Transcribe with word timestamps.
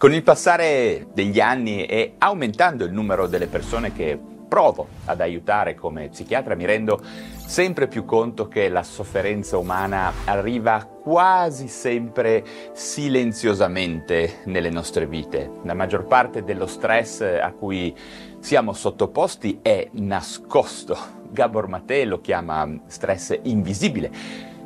Con 0.00 0.14
il 0.14 0.22
passare 0.22 1.08
degli 1.12 1.40
anni 1.40 1.84
e 1.84 2.14
aumentando 2.16 2.86
il 2.86 2.90
numero 2.90 3.26
delle 3.26 3.48
persone 3.48 3.92
che 3.92 4.18
provo 4.48 4.88
ad 5.04 5.20
aiutare 5.20 5.74
come 5.74 6.08
psichiatra, 6.08 6.54
mi 6.54 6.64
rendo 6.64 7.02
sempre 7.44 7.86
più 7.86 8.06
conto 8.06 8.48
che 8.48 8.70
la 8.70 8.82
sofferenza 8.82 9.58
umana 9.58 10.10
arriva 10.24 10.82
quasi 10.86 11.68
sempre 11.68 12.42
silenziosamente 12.72 14.38
nelle 14.44 14.70
nostre 14.70 15.06
vite. 15.06 15.50
La 15.64 15.74
maggior 15.74 16.06
parte 16.06 16.44
dello 16.44 16.66
stress 16.66 17.20
a 17.20 17.52
cui 17.52 17.94
siamo 18.38 18.72
sottoposti 18.72 19.58
è 19.60 19.86
nascosto. 19.92 20.96
Gabor 21.30 21.68
Maté 21.68 22.06
lo 22.06 22.22
chiama 22.22 22.66
stress 22.86 23.38
invisibile. 23.42 24.10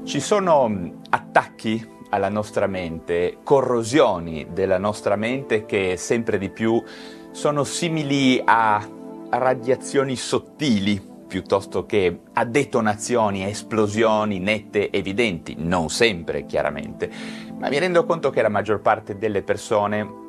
Ci 0.04 0.20
sono 0.20 1.00
attacchi 1.10 1.93
alla 2.10 2.28
nostra 2.28 2.66
mente, 2.66 3.38
corrosioni 3.42 4.46
della 4.52 4.78
nostra 4.78 5.16
mente 5.16 5.64
che 5.66 5.96
sempre 5.96 6.38
di 6.38 6.50
più 6.50 6.82
sono 7.30 7.64
simili 7.64 8.40
a 8.44 8.86
radiazioni 9.30 10.14
sottili 10.16 11.12
piuttosto 11.26 11.84
che 11.84 12.20
a 12.32 12.44
detonazioni, 12.44 13.44
esplosioni 13.44 14.38
nette, 14.38 14.92
evidenti, 14.92 15.56
non 15.58 15.90
sempre 15.90 16.46
chiaramente, 16.46 17.10
ma 17.58 17.68
mi 17.68 17.78
rendo 17.78 18.04
conto 18.04 18.30
che 18.30 18.40
la 18.40 18.48
maggior 18.48 18.80
parte 18.80 19.18
delle 19.18 19.42
persone 19.42 20.22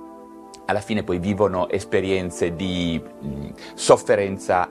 alla 0.66 0.82
fine 0.82 1.04
poi 1.04 1.20
vivono 1.20 1.70
esperienze 1.70 2.56
di 2.56 3.00
mm, 3.00 3.50
sofferenza 3.76 4.68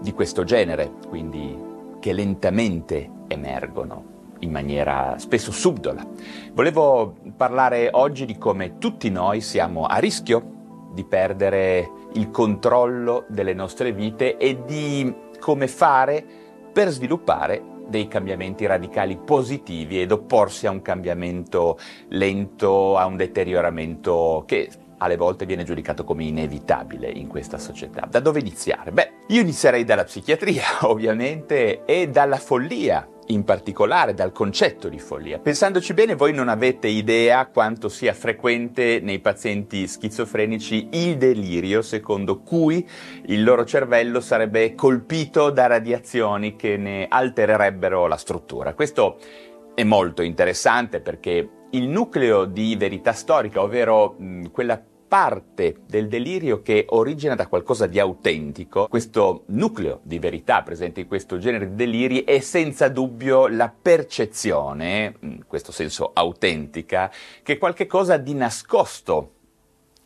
di 0.00 0.12
questo 0.12 0.42
genere, 0.42 0.90
quindi 1.08 1.56
che 2.00 2.12
lentamente 2.12 3.08
emergono 3.28 4.16
in 4.40 4.50
maniera 4.50 5.14
spesso 5.18 5.52
subdola. 5.52 6.06
Volevo 6.52 7.16
parlare 7.36 7.88
oggi 7.92 8.24
di 8.24 8.38
come 8.38 8.78
tutti 8.78 9.10
noi 9.10 9.40
siamo 9.40 9.84
a 9.84 9.96
rischio 9.98 10.56
di 10.92 11.04
perdere 11.04 11.90
il 12.14 12.30
controllo 12.30 13.24
delle 13.28 13.54
nostre 13.54 13.92
vite 13.92 14.36
e 14.36 14.64
di 14.64 15.14
come 15.38 15.68
fare 15.68 16.24
per 16.72 16.88
sviluppare 16.88 17.76
dei 17.88 18.06
cambiamenti 18.06 18.66
radicali 18.66 19.16
positivi 19.16 20.00
ed 20.00 20.12
opporsi 20.12 20.66
a 20.66 20.70
un 20.70 20.82
cambiamento 20.82 21.78
lento, 22.08 22.96
a 22.96 23.06
un 23.06 23.16
deterioramento 23.16 24.44
che 24.46 24.68
alle 24.98 25.16
volte 25.16 25.46
viene 25.46 25.64
giudicato 25.64 26.04
come 26.04 26.24
inevitabile 26.24 27.08
in 27.08 27.28
questa 27.28 27.56
società. 27.56 28.06
Da 28.10 28.20
dove 28.20 28.40
iniziare? 28.40 28.90
Beh, 28.90 29.12
io 29.28 29.40
inizierei 29.40 29.84
dalla 29.84 30.04
psichiatria, 30.04 30.64
ovviamente, 30.82 31.84
e 31.84 32.08
dalla 32.08 32.36
follia 32.36 33.06
in 33.28 33.44
particolare 33.44 34.14
dal 34.14 34.32
concetto 34.32 34.88
di 34.88 34.98
follia. 34.98 35.38
Pensandoci 35.38 35.94
bene, 35.94 36.14
voi 36.14 36.32
non 36.32 36.48
avete 36.48 36.88
idea 36.88 37.46
quanto 37.46 37.88
sia 37.88 38.12
frequente 38.12 39.00
nei 39.00 39.18
pazienti 39.18 39.86
schizofrenici 39.86 40.88
il 40.92 41.16
delirio 41.16 41.82
secondo 41.82 42.40
cui 42.40 42.86
il 43.26 43.42
loro 43.42 43.64
cervello 43.64 44.20
sarebbe 44.20 44.74
colpito 44.74 45.50
da 45.50 45.66
radiazioni 45.66 46.56
che 46.56 46.76
ne 46.76 47.06
altererebbero 47.08 48.06
la 48.06 48.16
struttura. 48.16 48.74
Questo 48.74 49.18
è 49.74 49.84
molto 49.84 50.22
interessante 50.22 51.00
perché 51.00 51.48
il 51.70 51.88
nucleo 51.88 52.46
di 52.46 52.74
verità 52.76 53.12
storica, 53.12 53.62
ovvero 53.62 54.14
mh, 54.18 54.50
quella 54.50 54.82
parte 55.08 55.78
del 55.86 56.06
delirio 56.06 56.60
che 56.60 56.84
origina 56.90 57.34
da 57.34 57.48
qualcosa 57.48 57.86
di 57.86 57.98
autentico, 57.98 58.86
questo 58.88 59.44
nucleo 59.46 60.00
di 60.02 60.18
verità 60.18 60.62
presente 60.62 61.00
in 61.00 61.06
questo 61.08 61.38
genere 61.38 61.70
di 61.70 61.74
deliri 61.74 62.24
è 62.24 62.38
senza 62.40 62.88
dubbio 62.88 63.48
la 63.48 63.72
percezione, 63.80 65.16
in 65.20 65.46
questo 65.46 65.72
senso 65.72 66.10
autentica, 66.12 67.10
che 67.42 67.56
qualche 67.56 67.86
cosa 67.86 68.18
di 68.18 68.34
nascosto 68.34 69.32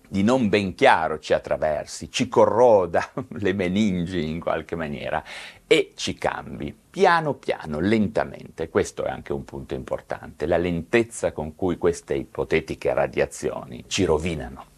di 0.09 0.23
non 0.23 0.51
ben 0.51 0.75
chiaro 0.75 1.19
ci 1.19 1.33
attraversi, 1.33 2.11
ci 2.11 2.29
corroda 2.29 3.11
le 3.41 3.55
meningi 3.55 4.29
in 4.29 4.41
qualche 4.41 4.77
maniera 4.77 5.25
e 5.67 5.93
ci 5.97 6.15
cambi 6.15 6.77
piano 6.91 7.33
piano, 7.35 7.81
lentamente. 7.81 8.69
Questo 8.69 9.05
è 9.05 9.11
anche 9.11 9.33
un 9.33 9.45
punto 9.45 9.73
importante, 9.73 10.45
la 10.45 10.59
lentezza 10.59 11.33
con 11.33 11.55
cui 11.55 11.79
queste 11.79 12.13
ipotetiche 12.13 12.93
radiazioni 12.93 13.85
ci 13.87 14.05
rovinano. 14.05 14.72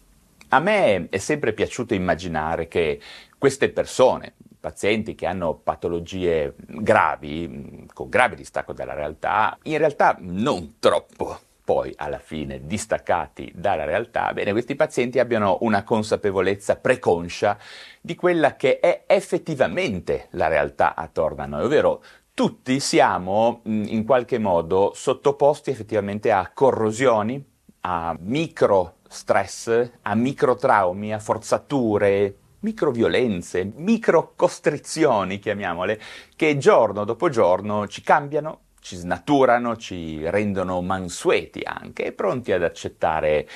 A 0.49 0.59
me 0.59 1.09
è 1.09 1.17
sempre 1.17 1.53
piaciuto 1.53 1.93
immaginare 1.93 2.67
che 2.67 2.99
queste 3.37 3.69
persone, 3.69 4.33
pazienti 4.59 5.15
che 5.15 5.25
hanno 5.25 5.55
patologie 5.55 6.55
gravi, 6.57 7.85
con 7.93 8.09
grave 8.09 8.35
distacco 8.35 8.73
dalla 8.73 8.93
realtà, 8.93 9.57
in 9.63 9.77
realtà 9.77 10.15
non 10.19 10.75
troppo 10.79 11.39
poi 11.65 11.91
alla 11.97 12.19
fine 12.19 12.65
distaccati 12.65 13.51
dalla 13.55 13.85
realtà, 13.85 14.31
bene, 14.33 14.51
questi 14.51 14.75
pazienti 14.75 15.17
abbiano 15.17 15.57
una 15.61 15.83
consapevolezza 15.83 16.75
preconscia 16.75 17.57
di 17.99 18.15
quella 18.15 18.55
che 18.55 18.79
è 18.79 19.03
effettivamente 19.07 20.27
la 20.31 20.47
realtà 20.47 20.95
attorno 20.95 21.41
a 21.41 21.47
noi, 21.47 21.63
ovvero 21.63 22.03
tutti 22.35 22.79
siamo 22.79 23.61
in 23.63 24.05
qualche 24.05 24.37
modo 24.37 24.91
sottoposti 24.93 25.71
effettivamente 25.71 26.31
a 26.31 26.51
corrosioni, 26.53 27.43
a 27.81 28.15
micro 28.19 28.97
stress, 29.15 29.89
a 30.03 30.13
microtraumi, 30.13 31.13
a 31.13 31.19
forzature, 31.19 32.35
microviolenze, 32.59 33.71
microcostrizioni, 33.75 35.39
chiamiamole, 35.39 35.99
che 36.35 36.57
giorno 36.57 37.05
dopo 37.05 37.29
giorno 37.29 37.87
ci 37.87 38.01
cambiano, 38.01 38.59
ci 38.81 38.95
snaturano, 38.95 39.77
ci 39.77 40.29
rendono 40.29 40.81
mansueti 40.81 41.61
anche, 41.63 42.11
pronti 42.11 42.51
ad 42.51 42.63
accettare 42.63 43.47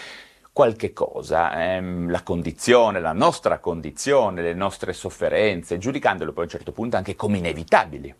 qualche 0.52 0.94
cosa, 0.94 1.76
ehm, 1.76 2.10
la 2.10 2.24
condizione, 2.24 3.00
la 3.00 3.14
nostra 3.14 3.60
condizione, 3.60 4.42
le 4.42 4.54
nostre 4.54 4.94
sofferenze, 4.94 5.78
giudicandole 5.78 6.32
poi 6.32 6.44
a 6.44 6.46
un 6.46 6.52
certo 6.52 6.72
punto 6.72 6.98
anche 6.98 7.16
come 7.16 7.38
inevitabili 7.38 8.14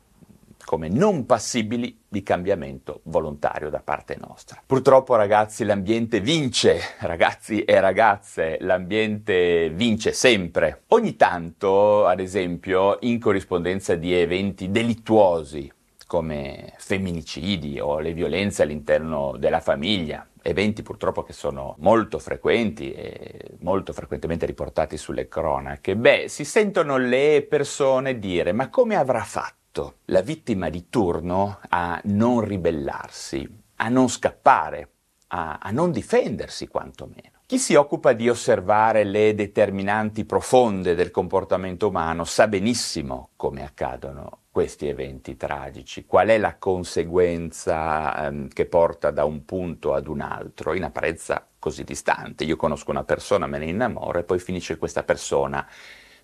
come 0.70 0.88
non 0.88 1.26
passibili 1.26 2.00
di 2.08 2.22
cambiamento 2.22 3.00
volontario 3.06 3.72
da 3.72 3.82
parte 3.84 4.16
nostra. 4.22 4.62
Purtroppo 4.64 5.16
ragazzi 5.16 5.64
l'ambiente 5.64 6.20
vince, 6.20 6.80
ragazzi 7.00 7.64
e 7.64 7.80
ragazze, 7.80 8.60
l'ambiente 8.60 9.72
vince 9.72 10.14
sempre. 10.14 10.84
Ogni 10.90 11.16
tanto, 11.16 12.06
ad 12.06 12.20
esempio, 12.20 12.98
in 13.02 13.20
corrispondenza 13.20 13.96
di 13.96 14.14
eventi 14.14 14.70
delittuosi 14.70 15.74
come 16.06 16.74
femminicidi 16.78 17.80
o 17.80 17.98
le 17.98 18.14
violenze 18.14 18.62
all'interno 18.62 19.38
della 19.40 19.62
famiglia, 19.62 20.28
eventi 20.44 20.84
purtroppo 20.84 21.24
che 21.24 21.34
sono 21.34 21.78
molto 21.80 22.20
frequenti 22.20 22.92
e 22.92 23.56
molto 23.62 23.92
frequentemente 23.92 24.46
riportati 24.46 24.98
sulle 24.98 25.28
cronache, 25.28 25.96
beh, 25.96 26.28
si 26.28 26.46
sentono 26.46 26.98
le 26.98 27.44
persone 27.50 28.20
dire 28.20 28.52
ma 28.52 28.70
come 28.70 28.96
avrà 28.96 29.24
fatto? 29.24 29.59
La 30.06 30.22
vittima 30.22 30.70
di 30.70 30.90
turno 30.90 31.60
a 31.70 32.00
non 32.06 32.42
ribellarsi, 32.42 33.48
a 33.76 33.90
non 33.90 34.10
scappare, 34.10 34.90
a, 35.28 35.60
a 35.62 35.72
non 35.72 35.92
difendersi 35.92 36.68
quantomeno. 36.68 37.38
Chi 37.46 37.58
si 37.58 37.74
occupa 37.74 38.14
di 38.14 38.30
osservare 38.30 39.04
le 39.04 39.34
determinanti 39.34 40.24
profonde 40.24 40.94
del 40.94 41.10
comportamento 41.10 41.88
umano 41.88 42.24
sa 42.24 42.48
benissimo 42.48 43.30
come 43.36 43.64
accadono 43.64 44.42
questi 44.52 44.88
eventi 44.88 45.36
tragici, 45.36 46.06
qual 46.06 46.28
è 46.28 46.38
la 46.38 46.58
conseguenza 46.58 48.28
ehm, 48.28 48.50
che 48.50 48.66
porta 48.66 49.10
da 49.10 49.24
un 49.26 49.46
punto 49.46 49.94
ad 49.94 50.08
un 50.08 50.22
altro, 50.22 50.76
in 50.76 50.84
apparenza 50.84 51.48
così 51.58 51.84
distante. 51.84 52.44
Io 52.44 52.56
conosco 52.56 52.92
una 52.92 53.04
persona, 53.04 53.48
me 53.48 53.58
ne 53.58 53.66
innamoro 53.66 54.20
e 54.20 54.24
poi 54.24 54.38
finisce 54.38 54.78
questa 54.78 55.04
persona 55.04 55.66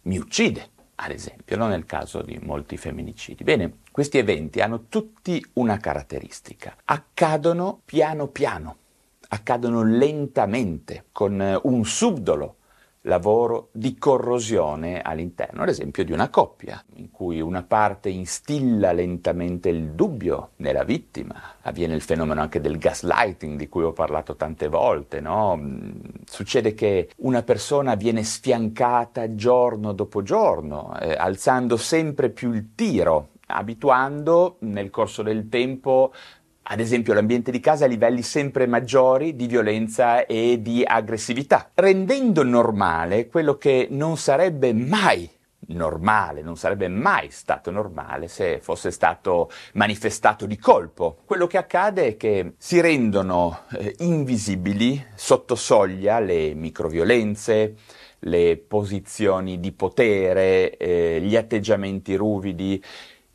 mi 0.04 0.18
uccide 0.18 0.70
ad 0.96 1.12
esempio, 1.12 1.58
no? 1.58 1.68
nel 1.68 1.86
caso 1.86 2.22
di 2.22 2.40
molti 2.42 2.78
femminicidi. 2.78 3.44
Bene, 3.44 3.80
questi 3.92 4.18
eventi 4.18 4.62
hanno 4.62 4.86
tutti 4.88 5.44
una 5.54 5.78
caratteristica, 5.78 6.76
accadono 6.86 7.82
piano 7.84 8.28
piano, 8.28 8.78
accadono 9.30 9.84
lentamente, 9.84 11.06
con 11.12 11.60
un 11.64 11.86
subdolo 11.86 12.58
lavoro 13.06 13.70
di 13.72 13.98
corrosione 13.98 15.02
all'interno, 15.02 15.64
ad 15.64 15.70
esempio 15.70 16.04
di 16.04 16.12
una 16.12 16.30
coppia, 16.30 16.84
in 16.96 17.12
cui 17.12 17.40
una 17.40 17.64
parte 17.64 18.10
instilla 18.10 18.92
lentamente 18.92 19.70
il 19.70 19.92
dubbio 19.92 20.52
nella 20.58 20.84
vittima. 20.84 21.36
Avviene 21.62 21.96
il 21.96 22.02
fenomeno 22.02 22.42
anche 22.42 22.62
del 22.62 22.78
gaslighting 22.78 23.58
di 23.58 23.68
cui 23.70 23.84
ho 23.84 23.94
parlato 23.94 24.36
tante 24.36 24.68
volte, 24.68 25.20
no? 25.20 25.60
Succede 26.26 26.74
che 26.74 27.10
una 27.18 27.44
persona 27.44 27.96
viene 27.96 28.24
sfiancata 28.24 29.36
giorno 29.36 29.94
dopo 29.94 30.22
giorno, 30.22 30.98
eh, 31.00 31.14
alzando 31.14 31.78
sempre 31.78 32.30
più 32.30 32.54
il 32.54 32.74
tiro, 32.76 33.30
abituando 33.48 34.58
nel 34.62 34.90
corso 34.90 35.22
del 35.22 35.48
tempo 35.50 36.12
ad 36.68 36.80
esempio 36.80 37.14
l'ambiente 37.14 37.52
di 37.52 37.60
casa 37.60 37.86
a 37.86 37.88
livelli 37.88 38.24
sempre 38.24 38.66
maggiori 38.66 39.36
di 39.36 39.46
violenza 39.46 40.26
e 40.26 40.62
di 40.62 40.84
aggressività, 40.84 41.70
rendendo 41.76 42.44
normale 42.44 43.28
quello 43.28 43.58
che 43.58 43.88
non 43.92 44.18
sarebbe 44.18 44.74
mai 44.74 45.30
normale, 45.68 46.42
non 46.42 46.58
sarebbe 46.58 46.88
mai 46.88 47.30
stato 47.30 47.70
normale 47.70 48.28
se 48.28 48.60
fosse 48.62 48.90
stato 48.90 49.50
manifestato 49.74 50.46
di 50.46 50.58
colpo. 50.58 51.18
Quello 51.26 51.46
che 51.46 51.58
accade 51.58 52.08
è 52.08 52.18
che 52.18 52.54
si 52.58 52.82
rendono 52.82 53.60
eh, 53.78 53.96
invisibili 54.00 55.04
sotto 55.14 55.56
soglia 55.56 56.20
le 56.20 56.54
microviolenze, 56.56 57.76
le 58.20 58.58
posizioni 58.58 59.60
di 59.60 59.72
potere, 59.72 60.78
eh, 60.78 61.20
gli 61.22 61.36
atteggiamenti 61.36 62.16
ruvidi, 62.16 62.84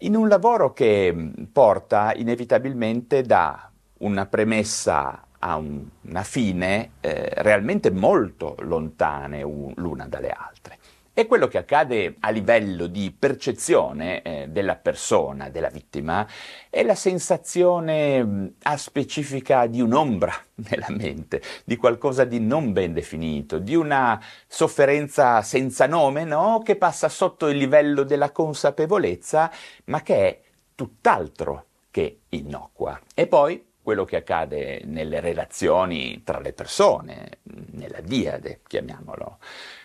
in 0.01 0.17
un 0.17 0.29
lavoro 0.29 0.73
che 0.73 1.13
mm, 1.13 1.45
porta 1.53 2.13
inevitabilmente 2.15 3.23
da 3.23 3.71
una 3.99 4.27
premessa 4.27 5.27
a 5.39 5.57
un, 5.57 5.85
una 6.03 6.23
fine 6.23 6.93
eh, 7.01 7.31
realmente 7.37 7.91
molto 7.91 8.57
lontane 8.61 9.43
un, 9.43 9.73
l'una 9.77 10.07
dalle 10.07 10.31
altre. 10.31 10.79
E 11.21 11.27
quello 11.27 11.49
che 11.49 11.59
accade 11.59 12.17
a 12.21 12.31
livello 12.31 12.87
di 12.87 13.15
percezione 13.17 14.23
eh, 14.23 14.47
della 14.49 14.77
persona, 14.77 15.51
della 15.51 15.69
vittima, 15.69 16.27
è 16.71 16.83
la 16.83 16.95
sensazione 16.95 18.25
mm, 18.25 18.47
a 18.63 18.79
specifica 18.79 19.67
di 19.67 19.83
un'ombra 19.83 20.33
nella 20.71 20.87
mente, 20.89 21.43
di 21.63 21.77
qualcosa 21.77 22.25
di 22.25 22.41
non 22.41 22.73
ben 22.73 22.95
definito, 22.95 23.59
di 23.59 23.75
una 23.75 24.19
sofferenza 24.47 25.43
senza 25.43 25.87
nome, 25.87 26.25
no? 26.25 26.63
Che 26.65 26.77
passa 26.77 27.11
sotto 27.11 27.49
il 27.49 27.59
livello 27.59 28.03
della 28.03 28.31
consapevolezza, 28.31 29.53
ma 29.85 30.01
che 30.01 30.17
è 30.17 30.41
tutt'altro 30.75 31.67
che 31.91 32.21
innocua. 32.31 32.99
E 33.13 33.27
poi 33.27 33.63
quello 33.83 34.07
che 34.07 34.17
accade 34.17 34.83
nelle 34.87 35.21
relazioni 35.21 36.23
tra 36.25 36.39
le 36.39 36.55
persone, 36.55 37.41
nella 37.73 38.01
diade, 38.01 38.61
chiamiamolo, 38.67 39.39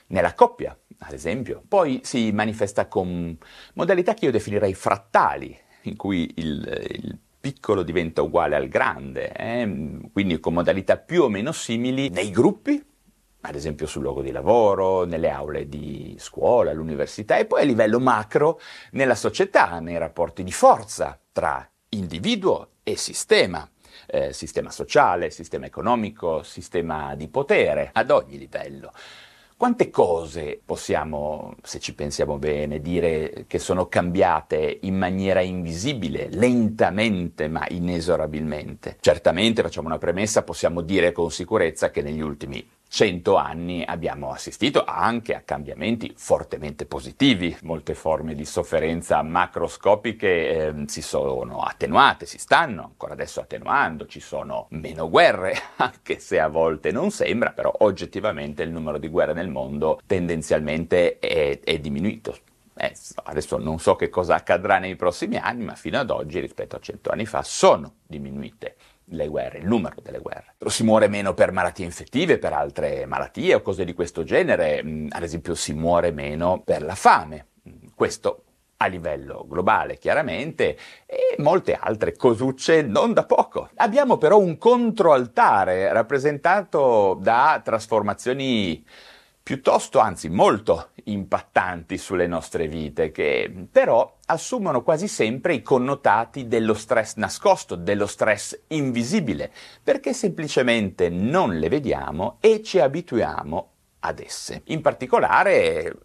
nella 0.08 0.34
coppia, 0.34 0.78
ad 1.00 1.14
esempio. 1.14 1.64
Poi 1.68 2.02
si 2.04 2.32
manifesta 2.32 2.88
con 2.88 3.38
modalità 3.74 4.14
che 4.14 4.26
io 4.26 4.32
definirei 4.32 4.74
frattali, 4.74 5.58
in 5.84 5.96
cui 5.96 6.32
il, 6.36 6.88
il 6.90 7.20
piccolo 7.40 7.84
diventa 7.84 8.24
uguale 8.24 8.56
al 8.56 8.68
grande, 8.68 9.32
eh? 9.32 10.00
quindi 10.12 10.40
con 10.40 10.54
modalità 10.54 10.98
più 10.98 11.24
o 11.24 11.30
meno 11.30 11.52
simili 11.52 12.10
nei 12.10 12.32
gruppi, 12.32 12.84
ad 13.42 13.54
esempio 13.54 13.86
sul 13.86 14.02
luogo 14.02 14.24
di 14.24 14.32
lavoro, 14.32 15.04
nelle 15.06 15.30
aule 15.30 15.70
di 15.70 16.16
scuola, 16.18 16.72
all'università, 16.72 17.38
e 17.38 17.46
poi 17.46 17.62
a 17.62 17.66
livello 17.66 18.00
macro 18.00 18.60
nella 18.94 19.14
società, 19.14 19.80
nei 19.80 20.00
rapporti 20.00 20.44
di 20.44 20.52
forza 20.52 21.20
tra 21.32 21.70
individuo 21.90 22.70
e 22.82 22.96
sistema. 22.98 23.70
Eh, 24.08 24.34
sistema 24.34 24.72
sociale, 24.72 25.30
sistema 25.30 25.66
economico, 25.66 26.44
sistema 26.44 27.16
di 27.16 27.28
potere, 27.28 27.92
ad 27.94 28.12
ogni 28.12 28.38
livello. 28.38 28.92
Quante 29.58 29.90
cose 29.90 30.60
possiamo, 30.66 31.56
se 31.64 31.80
ci 31.80 31.96
pensiamo 31.96 32.38
bene, 32.38 32.82
dire 32.82 33.46
che 33.48 33.58
sono 33.58 33.88
cambiate 33.88 34.80
in 34.82 34.98
maniera 34.98 35.40
invisibile, 35.40 36.28
lentamente 36.30 37.48
ma 37.48 37.66
inesorabilmente? 37.70 38.98
Certamente, 39.00 39.62
facciamo 39.62 39.88
una 39.88 39.98
premessa, 39.98 40.44
possiamo 40.44 40.82
dire 40.82 41.14
con 41.14 41.32
sicurezza 41.32 41.90
che 41.90 42.02
negli 42.02 42.20
ultimi 42.20 42.68
cento 42.88 43.36
anni 43.36 43.84
abbiamo 43.86 44.32
assistito 44.32 44.86
anche 44.86 45.36
a 45.36 45.42
cambiamenti 45.42 46.14
fortemente 46.16 46.86
positivi. 46.86 47.56
Molte 47.64 47.94
forme 47.94 48.36
di 48.36 48.46
sofferenza 48.46 49.22
macroscopiche 49.22 50.68
eh, 50.68 50.74
si 50.88 51.02
sono 51.02 51.60
attenuate, 51.60 52.26
si 52.26 52.38
stanno 52.38 52.84
ancora 52.84 53.14
adesso 53.14 53.42
attenuando, 53.42 54.08
ci 54.08 54.20
sono 54.20 54.68
meno 54.70 55.10
guerre, 55.10 55.56
anche 55.78 56.20
se 56.20 56.40
a 56.40 56.48
volte 56.48 56.92
non 56.92 57.12
sembra, 57.12 57.52
però 57.52 57.74
oggettivamente 57.80 58.64
il 58.64 58.72
numero 58.72 58.98
di 58.98 59.08
guerre 59.08 59.34
nel 59.34 59.50
mondo 59.50 60.00
tendenzialmente 60.06 61.20
è, 61.20 61.60
è 61.60 61.80
diminuito. 61.80 62.38
Eh, 62.78 62.94
adesso 63.24 63.58
non 63.58 63.80
so 63.80 63.96
che 63.96 64.10
cosa 64.10 64.36
accadrà 64.36 64.80
nei 64.80 64.96
prossimi 64.96 65.38
anni, 65.38 65.64
ma 65.64 65.76
fino 65.76 65.98
ad 65.98 66.10
oggi 66.10 66.40
rispetto 66.40 66.76
a 66.76 66.80
cento 66.80 67.10
anni 67.10 67.26
fa 67.26 67.42
sono 67.42 67.94
diminuite 68.06 68.76
le 69.10 69.28
guerre, 69.28 69.60
il 69.60 69.68
numero 69.68 69.96
delle 70.02 70.20
guerre. 70.20 70.56
Si 70.68 70.84
muore 70.84 71.08
meno 71.08 71.34
per 71.34 71.52
malattie 71.52 71.86
infettive, 71.86 72.38
per 72.38 72.54
altre 72.54 73.06
malattie 73.06 73.56
o 73.56 73.62
cose 73.62 73.86
di 73.86 73.94
questo 73.94 74.24
genere, 74.24 74.84
mm, 74.84 75.08
ad 75.12 75.24
esempio 75.24 75.56
si 75.56 75.74
muore 75.74 76.12
meno 76.12 76.62
per 76.64 76.82
la 76.82 76.96
fame. 76.96 77.48
Mm, 77.68 77.88
questo 77.96 78.46
a 78.78 78.88
livello 78.88 79.46
globale 79.48 79.98
chiaramente 79.98 80.78
e 81.06 81.36
molte 81.38 81.78
altre 81.80 82.16
cosucce 82.16 82.82
non 82.82 83.14
da 83.14 83.26
poco. 83.26 83.70
Abbiamo 83.76 84.18
però 84.18 84.38
un 84.38 84.58
controaltare 84.58 85.92
rappresentato 85.94 87.18
da 87.22 87.62
trasformazioni 87.64 88.84
piuttosto, 89.46 90.00
anzi 90.00 90.28
molto 90.28 90.90
impattanti 91.04 92.00
sulle 92.00 92.26
nostre 92.26 92.68
vite, 92.68 93.12
che 93.12 93.68
però 93.72 94.18
assumono 94.26 94.82
quasi 94.82 95.08
sempre 95.08 95.54
i 95.54 95.62
connotati 95.62 96.48
dello 96.48 96.74
stress 96.74 97.14
nascosto, 97.18 97.76
dello 97.76 98.08
stress 98.08 98.60
invisibile, 98.70 99.52
perché 99.84 100.14
semplicemente 100.14 101.10
non 101.10 101.60
le 101.60 101.70
vediamo 101.70 102.38
e 102.40 102.64
ci 102.64 102.80
abituiamo 102.80 103.70
ad 104.00 104.18
esse. 104.18 104.64
In 104.66 104.82
particolare 104.82 105.96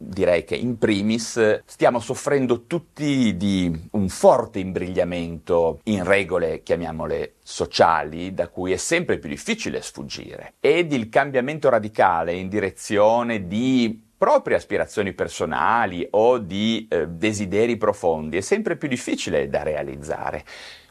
direi 0.00 0.44
che 0.44 0.54
in 0.54 0.78
primis 0.78 1.62
stiamo 1.66 1.98
soffrendo 1.98 2.66
tutti 2.66 3.36
di 3.36 3.88
un 3.90 4.08
forte 4.08 4.60
imbrigliamento 4.60 5.80
in 5.84 6.04
regole, 6.04 6.62
chiamiamole 6.62 7.34
sociali, 7.42 8.32
da 8.32 8.48
cui 8.48 8.72
è 8.72 8.76
sempre 8.76 9.18
più 9.18 9.28
difficile 9.28 9.82
sfuggire, 9.82 10.54
ed 10.60 10.92
il 10.92 11.08
cambiamento 11.08 11.68
radicale 11.68 12.32
in 12.34 12.48
direzione 12.48 13.46
di 13.48 14.06
proprie 14.16 14.56
aspirazioni 14.56 15.12
personali 15.12 16.06
o 16.10 16.38
di 16.38 16.86
eh, 16.90 17.06
desideri 17.06 17.76
profondi 17.76 18.36
è 18.36 18.40
sempre 18.40 18.76
più 18.76 18.88
difficile 18.88 19.48
da 19.48 19.62
realizzare. 19.62 20.44